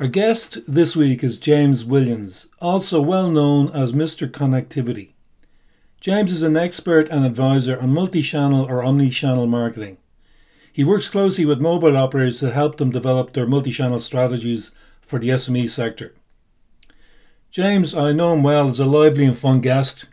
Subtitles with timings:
[0.00, 4.26] Our guest this week is James Williams, also well known as Mr.
[4.26, 5.10] Connectivity.
[6.00, 9.98] James is an expert and advisor on multi channel or omni channel marketing.
[10.72, 15.18] He works closely with mobile operators to help them develop their multi channel strategies for
[15.18, 16.14] the SME sector.
[17.50, 20.06] James, I know him well, is a lively and fun guest.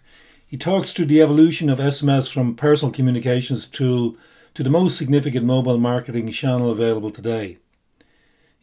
[0.45, 4.17] He talks through the evolution of SMS from personal communications tool
[4.53, 7.59] to the most significant mobile marketing channel available today.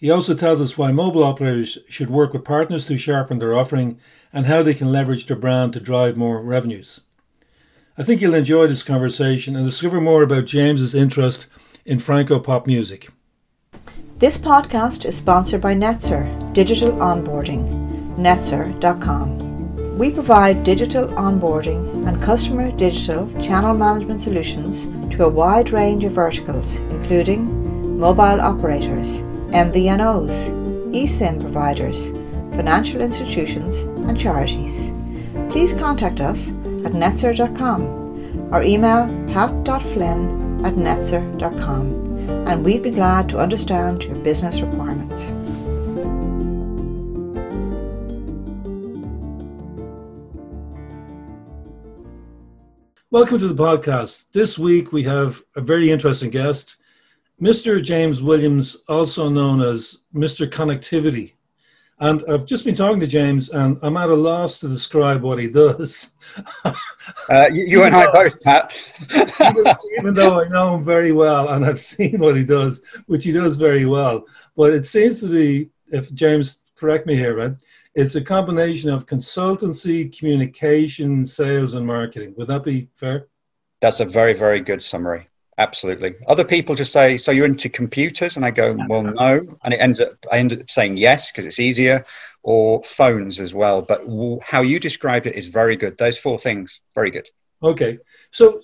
[0.04, 3.98] He also tells us why mobile operators should work with partners to sharpen their offering
[4.34, 7.00] and how they can leverage their brand to drive more revenues.
[7.96, 11.46] I think you'll enjoy this conversation and discover more about James's interest
[11.86, 13.08] in Franco pop music.
[14.18, 17.66] This podcast is sponsored by Netzer Digital Onboarding,
[18.18, 19.96] netzer.com.
[19.96, 26.12] We provide digital onboarding and customer digital channel management solutions to a wide range of
[26.12, 29.22] verticals, including mobile operators
[29.54, 30.50] MVNOs,
[30.92, 32.08] eSIM providers,
[32.56, 34.90] financial institutions, and charities.
[35.48, 36.48] Please contact us
[36.84, 37.82] at netzer.com
[38.52, 41.86] or email pat.flynn at netzer.com
[42.48, 45.30] and we'd be glad to understand your business requirements.
[53.12, 54.32] Welcome to the podcast.
[54.32, 56.78] This week we have a very interesting guest.
[57.40, 57.82] Mr.
[57.82, 60.48] James Williams, also known as Mr.
[60.48, 61.32] Connectivity.
[62.00, 65.38] And I've just been talking to James, and I'm at a loss to describe what
[65.38, 66.14] he does.
[66.64, 68.76] uh, you, you and I both, Pat.
[69.14, 69.66] even,
[69.98, 73.32] even though I know him very well and I've seen what he does, which he
[73.32, 74.24] does very well.
[74.56, 77.56] But it seems to be, if James, correct me here, right?
[77.94, 82.34] It's a combination of consultancy, communication, sales, and marketing.
[82.36, 83.28] Would that be fair?
[83.80, 85.28] That's a very, very good summary.
[85.56, 86.14] Absolutely.
[86.26, 89.76] Other people just say, "So you're into computers?" And I go, "Well, no." And it
[89.76, 92.04] ends up, I end up saying yes because it's easier,
[92.42, 93.80] or phones as well.
[93.82, 94.02] But
[94.42, 95.96] how you described it is very good.
[95.96, 97.28] Those four things, very good.
[97.62, 97.98] Okay,
[98.30, 98.60] so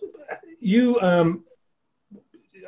[0.61, 1.45] you um,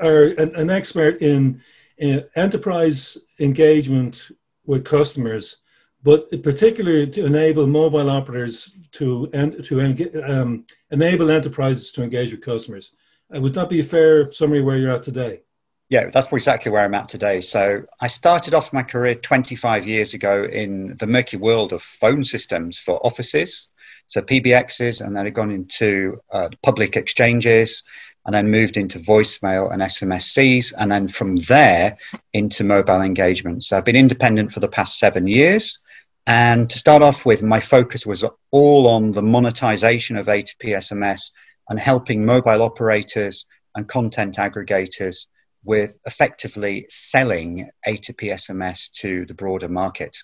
[0.01, 1.61] are an, an expert in,
[1.99, 4.31] in, enterprise engagement
[4.65, 5.59] with customers,
[6.03, 9.27] but particularly to enable mobile operators to
[9.63, 12.95] to um, enable enterprises to engage with customers.
[13.33, 15.43] Would that be a fair summary where you're at today?
[15.89, 17.41] Yeah, that's exactly where I'm at today.
[17.43, 22.25] So I started off my career 25 years ago in the murky world of phone
[22.25, 23.69] systems for offices,
[24.07, 27.85] so PBXs, and then I've gone into uh, public exchanges,
[28.25, 31.97] and then moved into voicemail and SMSCs, and then from there
[32.33, 33.65] into mobile engagement.
[33.65, 35.81] So I've been independent for the past seven years.
[36.27, 41.33] And to start off with, my focus was all on the monetization of A2P SMS
[41.69, 45.27] and helping mobile operators and content aggregators
[45.65, 50.17] with effectively selling A2P SMS to the broader market.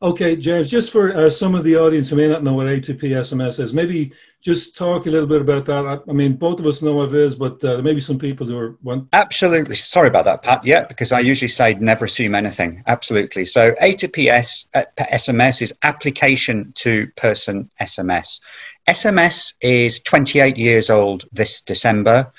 [0.00, 3.00] Okay, James, just for uh, some of the audience who may not know what A2P
[3.00, 5.84] SMS is, maybe just talk a little bit about that.
[5.86, 8.46] I, I mean, both of us know what it is, but uh, maybe some people
[8.46, 9.08] who are want.
[9.12, 9.74] Absolutely.
[9.74, 10.64] Sorry about that, Pat.
[10.64, 12.80] Yeah, because I usually say never assume anything.
[12.86, 13.44] Absolutely.
[13.44, 14.28] So A2P
[14.72, 18.40] uh, SMS is application to person SMS.
[18.88, 22.32] SMS is 28 years old this December,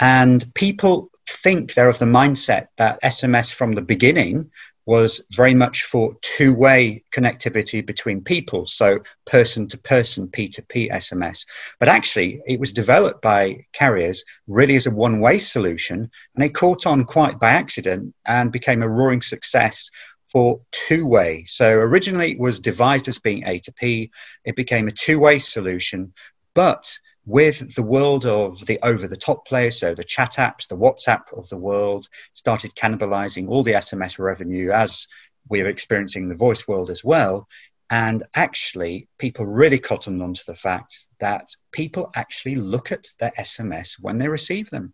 [0.00, 4.50] and people think they're of the mindset that SMS from the beginning
[4.86, 11.44] was very much for two way connectivity between people, so person to person, P2P SMS.
[11.80, 16.54] But actually, it was developed by carriers really as a one way solution, and it
[16.54, 19.90] caught on quite by accident and became a roaring success
[20.26, 21.44] for two way.
[21.46, 24.10] So originally it was devised as being A to P,
[24.44, 26.12] it became a two way solution,
[26.54, 30.76] but with the world of the over the top players, so the chat apps, the
[30.76, 35.08] WhatsApp of the world, started cannibalizing all the SMS revenue as
[35.48, 37.48] we're experiencing the voice world as well.
[37.90, 43.94] And actually, people really cottoned onto the fact that people actually look at their SMS
[44.00, 44.92] when they receive them.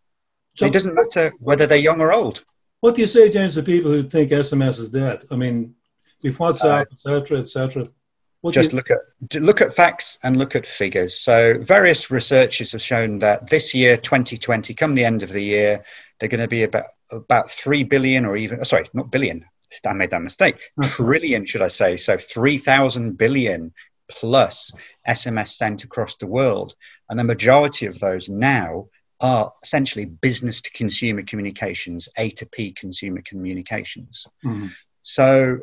[0.57, 2.45] So it doesn't matter whether they're young or old.
[2.81, 5.25] What do you say, James, to people who think SMS is dead?
[5.31, 5.75] I mean,
[6.23, 7.83] with WhatsApp, etc., uh, etc.
[7.83, 7.89] Et
[8.43, 8.77] what just you...
[8.77, 11.19] look at look at facts and look at figures.
[11.19, 15.83] So various researchers have shown that this year, 2020, come the end of the year,
[16.19, 19.45] they're going to be about about three billion or even sorry, not billion.
[19.87, 20.61] I made that mistake.
[20.83, 21.97] Trillion, should I say?
[21.97, 23.73] So three thousand billion
[24.11, 24.73] plus
[25.09, 26.75] SMS sent across the world,
[27.09, 28.89] and the majority of those now
[29.21, 34.27] are essentially business to consumer communications, A to P consumer communications.
[34.45, 34.67] Mm-hmm.
[35.03, 35.61] So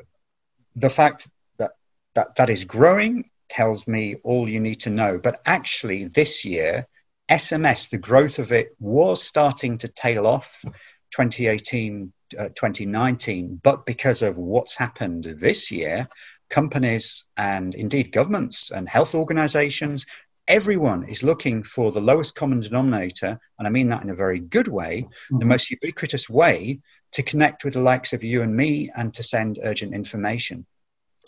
[0.76, 1.28] the fact
[2.16, 5.18] that that is growing tells me all you need to know.
[5.18, 6.88] But actually, this year,
[7.30, 10.64] SMS, the growth of it was starting to tail off.
[11.12, 13.60] 2018 uh, 2019.
[13.64, 16.08] But because of what's happened this year,
[16.50, 20.06] companies and indeed governments and health organizations,
[20.48, 24.40] everyone is looking for the lowest common denominator, and I mean that in a very
[24.40, 25.40] good way, mm-hmm.
[25.40, 26.82] the most ubiquitous way
[27.14, 30.66] to connect with the likes of you and me and to send urgent information.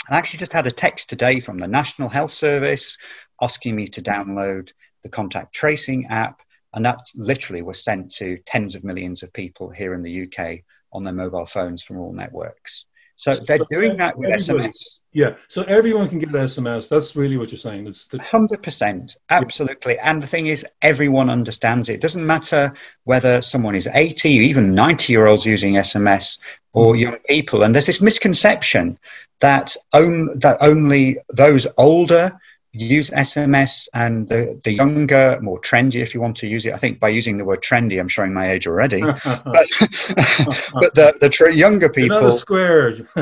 [0.09, 2.97] I actually just had a text today from the National Health Service
[3.39, 4.71] asking me to download
[5.03, 6.41] the contact tracing app,
[6.73, 10.61] and that literally was sent to tens of millions of people here in the UK
[10.91, 12.85] on their mobile phones from all networks.
[13.21, 15.01] So, they're doing that with SMS.
[15.13, 16.89] Yeah, so everyone can get SMS.
[16.89, 17.85] That's really what you're saying.
[17.85, 19.15] It's the- 100%.
[19.29, 19.99] Absolutely.
[19.99, 21.93] And the thing is, everyone understands it.
[21.93, 22.73] It doesn't matter
[23.03, 26.39] whether someone is 80, even 90 year olds using SMS
[26.73, 27.01] or mm-hmm.
[27.01, 27.61] young people.
[27.61, 28.97] And there's this misconception
[29.39, 32.31] that, on, that only those older
[32.73, 36.73] use SMS and the, the younger, more trendy, if you want to use it.
[36.73, 39.01] I think by using the word trendy, I'm showing my age already.
[39.01, 39.15] but,
[39.45, 42.17] but the, the tr- younger people.
[42.17, 43.07] Another square.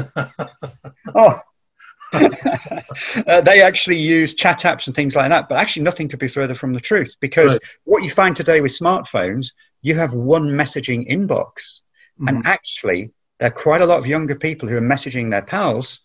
[1.16, 1.40] oh.
[2.14, 6.28] uh, they actually use chat apps and things like that, but actually nothing could be
[6.28, 7.78] further from the truth because right.
[7.84, 9.52] what you find today with smartphones,
[9.82, 11.82] you have one messaging inbox.
[12.20, 12.28] Mm-hmm.
[12.28, 16.02] And actually, there are quite a lot of younger people who are messaging their pals,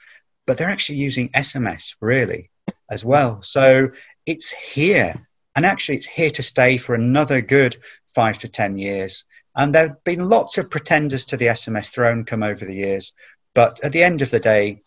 [0.46, 2.50] but they're actually using SMS, really
[2.90, 3.42] as well.
[3.42, 3.90] So
[4.26, 5.14] it's here.
[5.56, 7.76] And actually, it's here to stay for another good
[8.14, 9.24] five to 10 years.
[9.56, 13.12] And there have been lots of pretenders to the SMS throne come over the years.
[13.54, 14.82] But at the end of the day,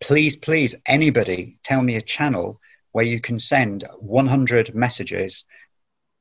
[0.00, 2.60] please, please, anybody tell me a channel
[2.92, 5.44] where you can send 100 messages.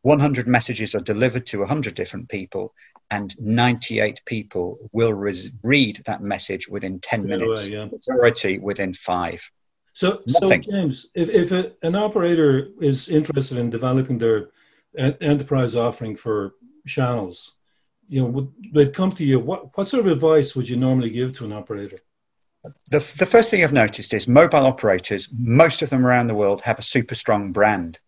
[0.01, 2.73] 100 messages are delivered to 100 different people,
[3.09, 7.85] and 98 people will res- read that message within 10 minutes, yeah.
[7.85, 9.49] majority within five.
[9.93, 10.63] So, Nothing.
[10.63, 14.49] so James, if, if a, an operator is interested in developing their
[14.97, 16.55] enterprise offering for
[16.87, 17.53] channels,
[18.09, 19.39] you know, would they come to you?
[19.39, 21.99] What, what sort of advice would you normally give to an operator?
[22.89, 26.61] The, the first thing I've noticed is mobile operators, most of them around the world,
[26.61, 27.99] have a super strong brand.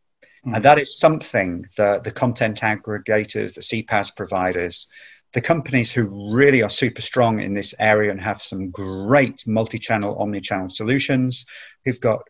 [0.46, 0.56] Mm.
[0.56, 4.88] And that is something that the content aggregators, the CPaaS providers,
[5.36, 10.18] the companies who really are super strong in this area and have some great multi-channel,
[10.18, 11.46] omni-channel solutions,
[11.84, 12.22] who've got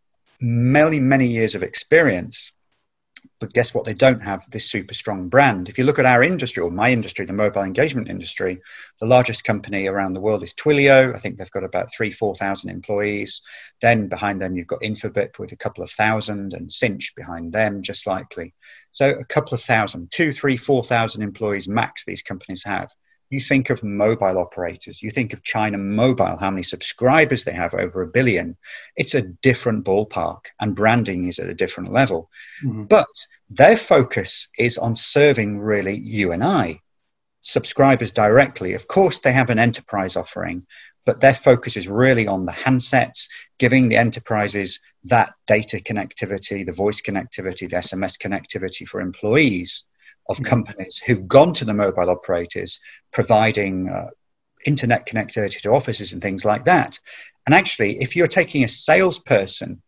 [0.42, 2.52] many, many years of experience.
[3.40, 3.86] But guess what?
[3.86, 5.70] They don't have this super strong brand.
[5.70, 8.62] If you look at our industry, or my industry, the mobile engagement industry,
[9.00, 11.14] the largest company around the world is Twilio.
[11.14, 13.42] I think they've got about three, 4,000 employees.
[13.82, 17.82] Then behind them, you've got Infobip with a couple of thousand and Sinch behind them,
[17.82, 18.54] just likely.
[18.92, 22.92] So a couple of thousand, two, three, four thousand employees max these companies have.
[23.30, 27.74] You think of mobile operators, you think of China Mobile, how many subscribers they have,
[27.74, 28.56] over a billion.
[28.96, 32.30] It's a different ballpark, and branding is at a different level.
[32.64, 32.84] Mm-hmm.
[32.86, 33.08] But
[33.50, 36.82] their focus is on serving really you and I,
[37.42, 38.74] subscribers directly.
[38.74, 40.66] Of course, they have an enterprise offering,
[41.06, 43.28] but their focus is really on the handsets,
[43.60, 49.86] giving the enterprises that data connectivity, the voice connectivity, the SMS connectivity for employees
[50.30, 52.80] of companies who've gone to the mobile operators,
[53.12, 54.10] providing uh,
[54.66, 57.00] internet connectivity to offices and things like that.
[57.46, 59.82] And actually, if you're taking a salesperson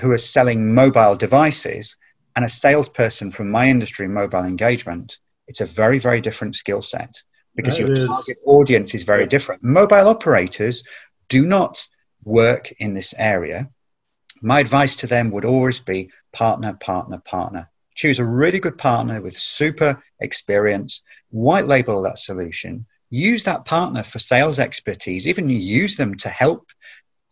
[0.00, 1.96] who is selling mobile devices
[2.36, 7.22] and a salesperson from my industry, mobile engagement, it's a very, very different skill set
[7.54, 8.08] because that your is.
[8.08, 9.62] target audience is very different.
[9.62, 10.82] Mobile operators
[11.28, 11.86] do not
[12.24, 13.68] work in this area.
[14.42, 17.70] My advice to them would always be partner, partner, partner.
[17.94, 24.02] Choose a really good partner with super experience, white label that solution, use that partner
[24.02, 26.70] for sales expertise, even use them to help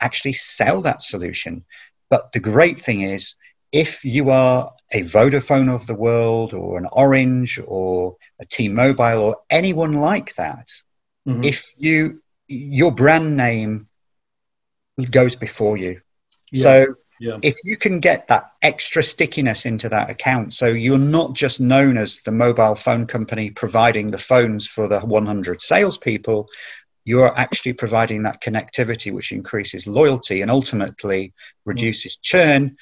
[0.01, 1.65] actually sell that solution.
[2.09, 3.35] But the great thing is,
[3.73, 9.37] if you are a Vodafone of the world or an Orange or a T-Mobile or
[9.49, 10.69] anyone like that,
[11.27, 11.43] mm-hmm.
[11.43, 13.89] if you your brand name
[15.11, 16.01] goes before you.
[16.51, 16.63] Yeah.
[16.63, 17.39] So yeah.
[17.43, 21.97] if you can get that extra stickiness into that account, so you're not just known
[21.97, 26.49] as the mobile phone company providing the phones for the 100 salespeople,
[27.05, 31.33] you're actually providing that connectivity which increases loyalty and ultimately
[31.65, 32.77] reduces churn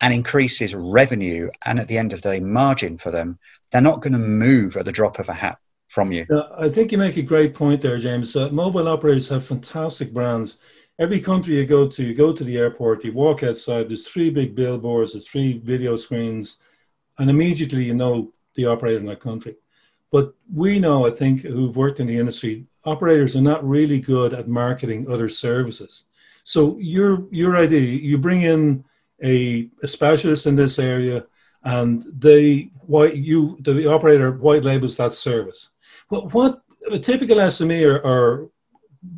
[0.00, 3.38] and increases revenue and at the end of the day margin for them.
[3.72, 5.58] They're not going to move at the drop of a hat
[5.88, 6.24] from you.
[6.30, 8.34] Uh, i think you make a great point there james.
[8.34, 10.58] Uh, mobile operators have fantastic brands
[10.98, 14.30] every country you go to you go to the airport you walk outside there's three
[14.30, 16.58] big billboards there's three video screens
[17.18, 19.56] and immediately you know the operator in that country
[20.10, 24.34] but we know i think who've worked in the industry operators are not really good
[24.34, 26.04] at marketing other services
[26.44, 28.84] so your your idea you bring in
[29.22, 31.24] a, a specialist in this area,
[31.64, 35.70] and they white you the operator white labels that service.
[36.10, 38.50] But what a typical SME or, or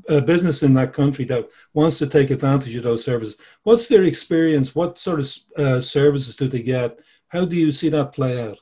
[0.09, 4.05] a business in that country that wants to take advantage of those services, what's their
[4.05, 4.75] experience?
[4.75, 7.01] What sort of uh, services do they get?
[7.29, 8.59] How do you see that play out?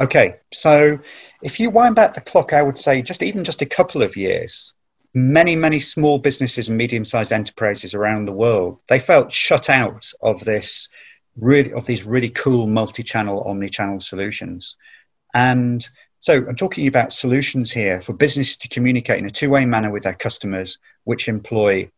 [0.00, 0.98] Okay, so
[1.42, 4.16] if you wind back the clock, I would say just even just a couple of
[4.16, 4.72] years,
[5.12, 10.44] many, many small businesses and medium-sized enterprises around the world, they felt shut out of
[10.44, 10.88] this
[11.36, 14.76] really of these really cool multi-channel, omni-channel solutions.
[15.34, 15.86] And
[16.20, 20.02] so I'm talking about solutions here for businesses to communicate in a two-way manner with
[20.02, 21.90] their customers, which employ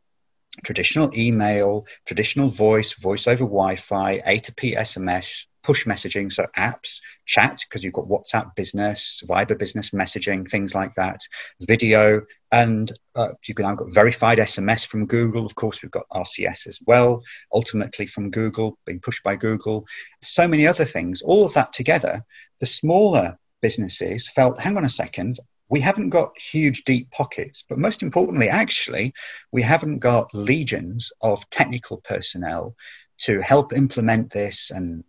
[0.65, 7.83] traditional email, traditional voice, voice over Wi-Fi, A2P SMS, push messaging, so apps, chat, because
[7.83, 11.21] you've got WhatsApp business, Viber business messaging, things like that,
[11.61, 12.21] video,
[12.53, 15.47] and uh, you've now got verified SMS from Google.
[15.47, 19.87] Of course, we've got RCS as well, ultimately from Google, being pushed by Google.
[20.21, 21.23] So many other things.
[21.23, 22.23] All of that together,
[22.61, 25.39] the smaller businesses felt, hang on a second,
[25.69, 29.15] we haven't got huge deep pockets, but most importantly, actually,
[29.53, 32.77] we haven't got legions of technical personnel
[33.21, 35.05] to help implement this and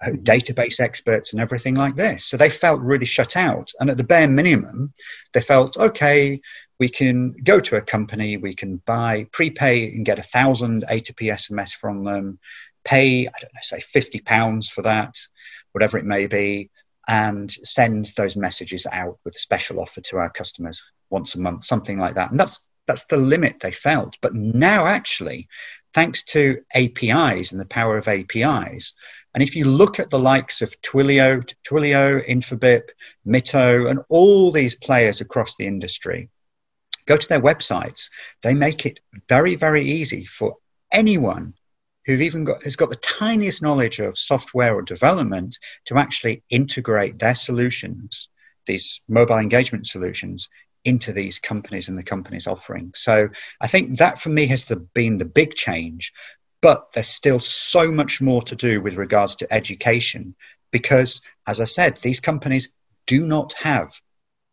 [0.00, 2.24] uh, database experts and everything like this.
[2.24, 3.72] So they felt really shut out.
[3.80, 4.92] And at the bare minimum,
[5.34, 6.40] they felt, okay,
[6.78, 11.32] we can go to a company, we can buy, prepay and get a thousand A2P
[11.32, 12.38] SMS from them,
[12.84, 15.16] pay, I don't know, say 50 pounds for that,
[15.72, 16.70] whatever it may be,
[17.08, 21.64] and send those messages out with a special offer to our customers once a month,
[21.64, 22.30] something like that.
[22.30, 24.16] And that's that's the limit they felt.
[24.22, 25.48] But now actually
[25.92, 28.94] thanks to APIs and the power of APIs.
[29.34, 32.90] And if you look at the likes of Twilio, Twilio, Infobip,
[33.26, 36.30] Mitto, and all these players across the industry,
[37.06, 38.08] go to their websites.
[38.42, 40.56] They make it very, very easy for
[40.92, 41.54] anyone
[42.06, 47.18] who've even got has got the tiniest knowledge of software or development to actually integrate
[47.18, 48.28] their solutions,
[48.66, 50.48] these mobile engagement solutions,
[50.86, 52.92] into these companies and the companies offering.
[52.94, 53.28] So
[53.60, 56.12] I think that for me has the, been the big change.
[56.62, 60.34] But there's still so much more to do with regards to education
[60.72, 62.72] because, as I said, these companies
[63.06, 63.92] do not have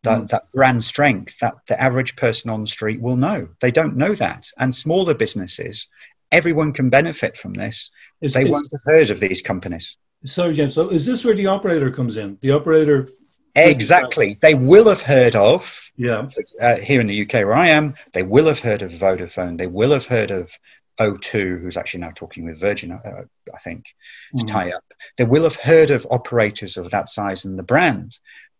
[0.02, 0.28] that, mm.
[0.28, 3.48] that brand strength that the average person on the street will know.
[3.60, 4.48] They don't know that.
[4.58, 5.88] And smaller businesses,
[6.34, 7.90] everyone can benefit from this.
[8.20, 9.96] It's, they it's, won't have heard of these companies.
[10.24, 10.74] Sorry, James.
[10.74, 12.38] So is this where the operator comes in?
[12.40, 13.08] The operator
[13.56, 14.36] Exactly.
[14.40, 16.26] They will have heard of, yeah.
[16.60, 19.58] Uh, here in the UK where I am, they will have heard of Vodafone.
[19.58, 20.58] They will have heard of
[20.98, 23.22] O2, who's actually now talking with Virgin, uh,
[23.52, 23.94] I think,
[24.36, 24.48] to mm.
[24.48, 24.84] tie up.
[25.18, 28.18] They will have heard of operators of that size and the brand.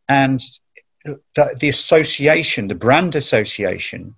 [0.08, 0.40] And
[1.04, 4.14] the, the association, the brand association,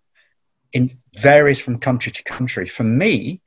[0.72, 2.66] in varies from country to country.
[2.66, 3.40] For me,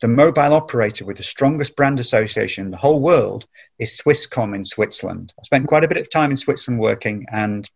[0.00, 3.46] the mobile operator with the strongest brand association in the whole world
[3.78, 5.32] is Swisscom in Switzerland.
[5.38, 7.68] I spent quite a bit of time in Switzerland working, and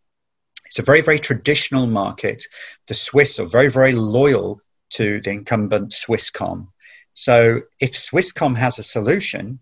[0.67, 2.45] it's a very, very traditional market.
[2.89, 4.61] The Swiss are very, very loyal
[4.91, 6.69] to the incumbent Swisscom.
[7.15, 9.61] So if Swisscom has a solution,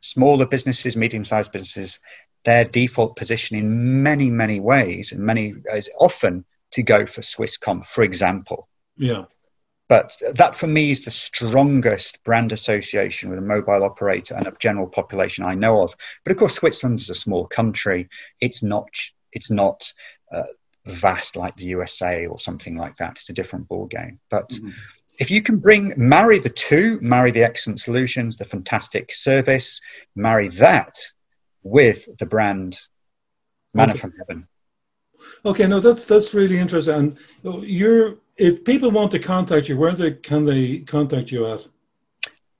[0.00, 2.00] smaller businesses, medium-sized businesses,
[2.44, 7.84] their default position in many, many ways, and many is often to go for Swisscom,
[7.84, 8.68] for example.
[8.96, 9.24] Yeah.
[9.92, 14.54] But that for me is the strongest brand association with a mobile operator and a
[14.58, 15.94] general population I know of.
[16.24, 18.08] But of course, Switzerland is a small country.
[18.40, 18.88] It's not.
[19.32, 19.92] It's not.
[20.32, 20.44] Uh,
[20.86, 23.12] vast like the USA or something like that.
[23.12, 24.18] It's a different ball game.
[24.30, 24.70] But mm-hmm.
[25.18, 29.78] if you can bring marry the two, marry the excellent solutions, the fantastic service,
[30.16, 30.96] marry that
[31.62, 32.78] with the brand
[33.74, 34.00] manna okay.
[34.00, 34.48] from heaven.
[35.44, 36.94] Okay, no, that's that's really interesting.
[36.94, 41.66] And you're if people want to contact you, where they, can they contact you at?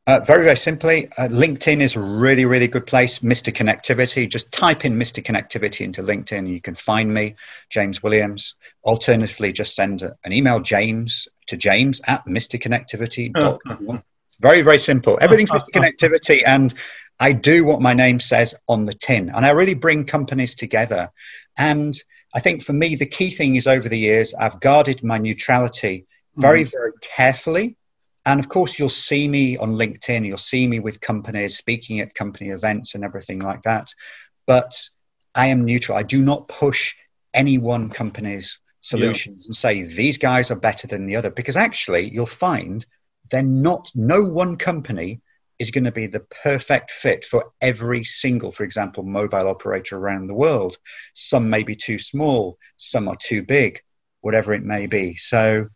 [0.04, 3.20] Uh, very, very simply, uh, LinkedIn is a really, really good place.
[3.20, 3.52] Mr.
[3.52, 5.22] Connectivity, just type in Mr.
[5.22, 7.36] Connectivity into LinkedIn and you can find me,
[7.70, 8.56] James Williams.
[8.84, 13.60] Alternatively, just send a, an email, James, to james at mrconnectivity.com.
[13.88, 14.02] Oh.
[14.26, 15.18] It's very, very simple.
[15.20, 15.70] Everything's Mr.
[15.72, 16.74] Connectivity, and
[17.20, 19.30] I do what my name says on the tin.
[19.30, 21.10] And I really bring companies together.
[21.56, 21.94] And
[22.34, 26.06] I think for me, the key thing is over the years, I've guarded my neutrality
[26.36, 26.72] very, mm.
[26.72, 27.76] very carefully.
[28.24, 32.14] And of course, you'll see me on LinkedIn, you'll see me with companies speaking at
[32.14, 33.92] company events and everything like that.
[34.46, 34.72] But
[35.34, 35.98] I am neutral.
[35.98, 36.94] I do not push
[37.34, 39.48] any one company's solutions yeah.
[39.48, 42.84] and say these guys are better than the other because actually you'll find
[43.30, 45.20] they're not, no one company
[45.62, 50.26] is going to be the perfect fit for every single, for example, mobile operator around
[50.26, 50.76] the world.
[51.14, 53.80] Some may be too small, some are too big,
[54.22, 55.14] whatever it may be.
[55.14, 55.68] So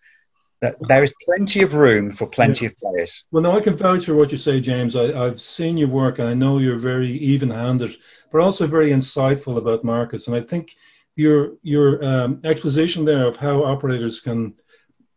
[0.60, 2.70] that there is plenty of room for plenty yeah.
[2.70, 3.24] of players.
[3.30, 4.96] Well, no, I can vouch for what you say, James.
[4.96, 7.96] I, have seen your work, and I know you're very even-handed,
[8.32, 10.26] but also very insightful about markets.
[10.26, 10.74] And I think
[11.14, 14.54] your your um, exposition there of how operators can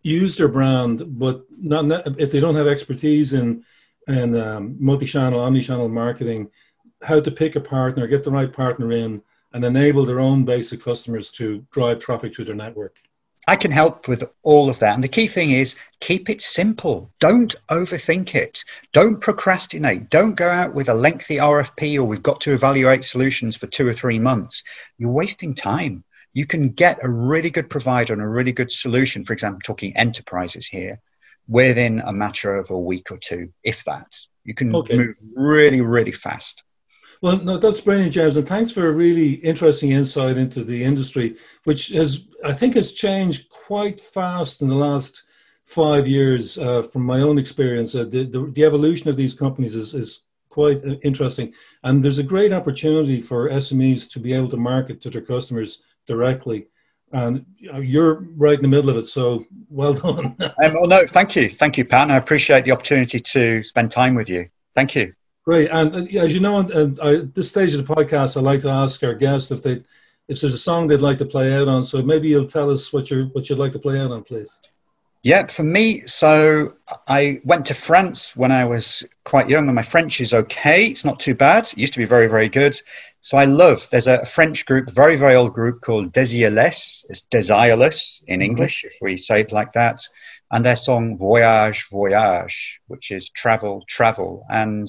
[0.04, 3.64] use their brand, but not, not if they don't have expertise in
[4.10, 6.50] in um, multi-channel, omni-channel marketing,
[7.04, 9.22] how to pick a partner, get the right partner in,
[9.54, 12.98] and enable their own basic customers to drive traffic through their network.
[13.48, 14.94] I can help with all of that.
[14.94, 17.12] And the key thing is keep it simple.
[17.20, 18.64] Don't overthink it.
[18.92, 20.10] Don't procrastinate.
[20.10, 23.88] Don't go out with a lengthy RFP or we've got to evaluate solutions for two
[23.88, 24.62] or three months.
[25.00, 26.04] You're wasting time.
[26.34, 29.98] You can get a really good provider and a really good solution, for example, talking
[29.98, 31.00] enterprises here,
[31.50, 34.16] within a matter of a week or two, if that.
[34.46, 34.96] You can okay.
[34.96, 36.64] move really, really fast.
[37.22, 41.36] Well, no, that's brilliant, James, and thanks for a really interesting insight into the industry,
[41.66, 45.24] which has, I think, has changed quite fast in the last
[45.66, 46.58] five years.
[46.58, 50.28] Uh, from my own experience, uh, the, the, the evolution of these companies is, is
[50.48, 51.54] quite uh, interesting,
[51.84, 55.82] and there's a great opportunity for SMEs to be able to market to their customers
[56.08, 56.68] directly.
[57.12, 60.36] And you're right in the middle of it, so well done.
[60.40, 62.12] um, well, no, thank you, thank you, Pat.
[62.12, 64.48] I appreciate the opportunity to spend time with you.
[64.76, 65.14] Thank you.
[65.46, 65.70] Great.
[65.72, 69.02] And uh, as you know, at this stage of the podcast, I like to ask
[69.04, 69.84] our guests if they,
[70.28, 71.84] if there's a song they'd like to play out on.
[71.84, 74.62] So maybe you'll tell us what you what you'd like to play out on, please.
[75.22, 76.76] Yeah, for me, so
[77.08, 80.86] I went to France when I was quite young, and my French is okay.
[80.86, 81.66] It's not too bad.
[81.66, 82.80] It used to be very, very good.
[83.20, 83.86] So I love.
[83.92, 87.06] There's a French group, very, very old group called Desireless.
[87.10, 88.44] It's desireless in mm-hmm.
[88.44, 90.02] English, if we say it like that.
[90.52, 94.88] And their song Voyage, Voyage, which is travel, travel, and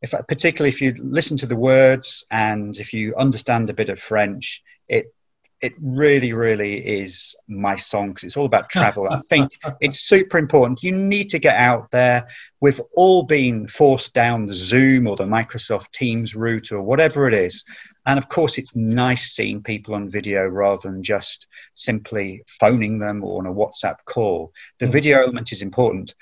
[0.00, 3.98] if particularly if you listen to the words and if you understand a bit of
[4.00, 5.12] French, it
[5.60, 9.08] it really, really is my song because it's all about travel.
[9.10, 9.50] I think
[9.80, 10.82] it's super important.
[10.82, 12.28] You need to get out there.
[12.60, 17.34] We've all been forced down the Zoom or the Microsoft Teams route or whatever it
[17.34, 17.64] is.
[18.06, 23.24] And of course, it's nice seeing people on video rather than just simply phoning them
[23.24, 24.52] or on a WhatsApp call.
[24.78, 24.92] The mm.
[24.92, 26.14] video element is important,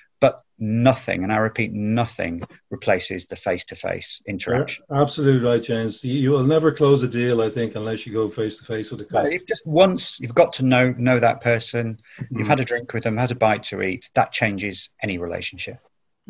[0.58, 4.84] nothing, and I repeat, nothing replaces the face to face interaction.
[4.88, 6.02] You're absolutely right, James.
[6.02, 9.00] You, will never close a deal, I think, unless you go face to face with
[9.00, 9.34] the customer.
[9.34, 12.38] If just once you've got to know know that person, mm-hmm.
[12.38, 15.78] you've had a drink with them, had a bite to eat, that changes any relationship.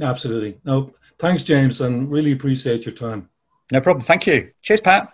[0.01, 0.59] Absolutely.
[0.65, 3.29] No, thanks, James, and really appreciate your time.
[3.73, 4.05] No problem.
[4.05, 4.51] Thank you.
[4.63, 5.13] Cheers, Pat.